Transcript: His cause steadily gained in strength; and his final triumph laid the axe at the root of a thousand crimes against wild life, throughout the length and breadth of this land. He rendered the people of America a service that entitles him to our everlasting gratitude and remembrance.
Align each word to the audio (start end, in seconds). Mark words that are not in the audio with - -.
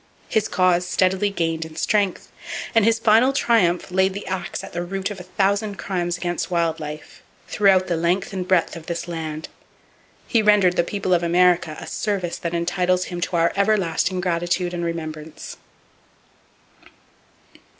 His 0.29 0.47
cause 0.47 0.83
steadily 0.87 1.29
gained 1.29 1.63
in 1.63 1.75
strength; 1.75 2.31
and 2.73 2.85
his 2.85 2.97
final 2.97 3.31
triumph 3.31 3.91
laid 3.91 4.15
the 4.15 4.25
axe 4.25 4.63
at 4.63 4.73
the 4.73 4.81
root 4.81 5.11
of 5.11 5.19
a 5.19 5.23
thousand 5.37 5.75
crimes 5.75 6.17
against 6.17 6.49
wild 6.49 6.79
life, 6.79 7.21
throughout 7.47 7.85
the 7.85 7.95
length 7.95 8.33
and 8.33 8.47
breadth 8.47 8.75
of 8.75 8.87
this 8.87 9.07
land. 9.07 9.47
He 10.27 10.41
rendered 10.41 10.75
the 10.75 10.83
people 10.83 11.13
of 11.13 11.21
America 11.21 11.77
a 11.79 11.85
service 11.85 12.39
that 12.39 12.55
entitles 12.55 13.05
him 13.13 13.21
to 13.21 13.35
our 13.35 13.53
everlasting 13.55 14.21
gratitude 14.21 14.73
and 14.73 14.83
remembrance. 14.83 15.57